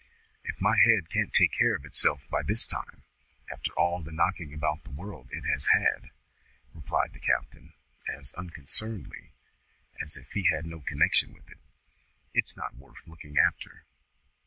"If 0.43 0.59
my 0.59 0.77
head 0.79 1.11
can't 1.11 1.31
take 1.31 1.51
care 1.51 1.75
of 1.75 1.85
itself 1.85 2.21
by 2.31 2.41
this 2.41 2.65
time, 2.65 3.03
after 3.51 3.71
all 3.73 4.01
the 4.01 4.11
knocking 4.11 4.51
about 4.51 4.83
the 4.83 4.89
world 4.89 5.27
it 5.31 5.43
has 5.43 5.67
had," 5.67 6.09
replied 6.73 7.13
the 7.13 7.19
captain, 7.19 7.73
as 8.11 8.33
unconcernedly 8.33 9.33
as 10.03 10.17
if 10.17 10.31
he 10.31 10.45
had 10.51 10.65
no 10.65 10.81
connection 10.81 11.33
with 11.35 11.51
it, 11.51 11.59
"it's 12.33 12.57
not 12.57 12.75
worth 12.77 13.05
looking 13.05 13.37
after." 13.37 13.85